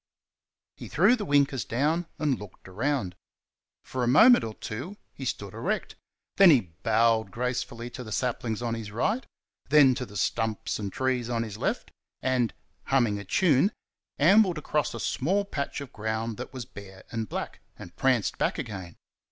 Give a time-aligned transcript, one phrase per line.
[0.77, 3.13] He threw the winkers down and looked around.
[3.83, 5.95] For a moment or two he stood erect,
[6.37, 9.23] then he bowed gracefully to the saplings on his right,
[9.69, 12.51] then to the stumps and trees on his left, and
[12.85, 13.71] humming a tune,
[14.17, 18.57] ambled across a small patch of ground that was bare and black, and pranced back
[18.57, 18.95] again.